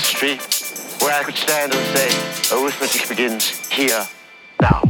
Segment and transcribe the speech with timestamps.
[0.00, 0.40] Street
[1.02, 4.06] where I could stand and say arithmetic begins here,
[4.60, 4.89] now.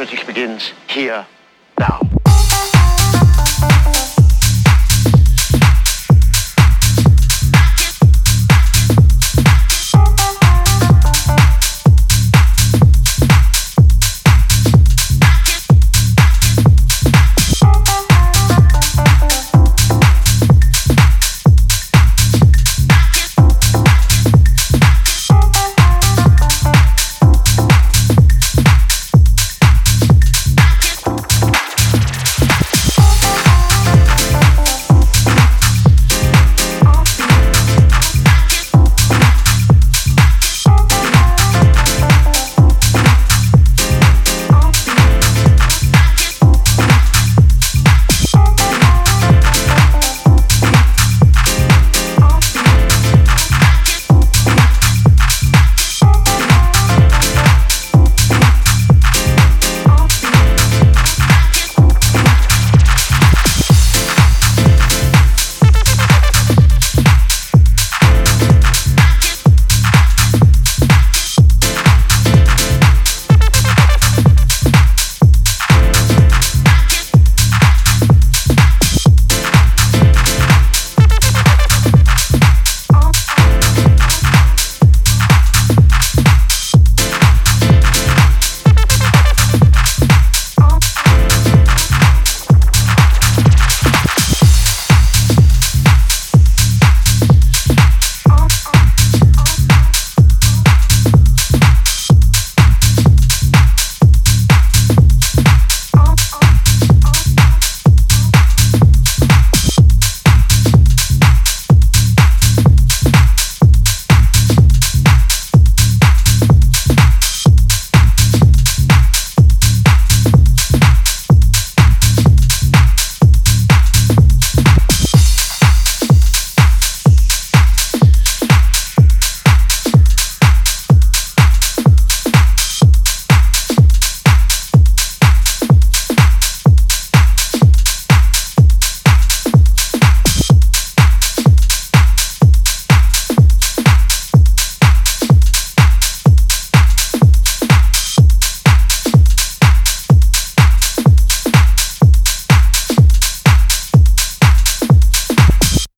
[0.00, 1.26] Arithmetic begins here,
[1.78, 2.19] now.